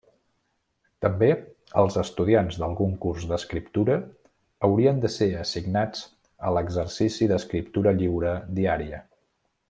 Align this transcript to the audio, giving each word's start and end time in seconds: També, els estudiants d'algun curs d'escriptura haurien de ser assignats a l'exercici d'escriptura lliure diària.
També, 1.05 1.27
els 1.81 1.97
estudiants 2.03 2.55
d'algun 2.61 2.95
curs 3.03 3.27
d'escriptura 3.33 3.97
haurien 4.67 5.03
de 5.07 5.11
ser 5.19 5.27
assignats 5.45 6.01
a 6.51 6.55
l'exercici 6.59 7.29
d'escriptura 7.33 7.93
lliure 8.01 8.33
diària. 8.61 9.03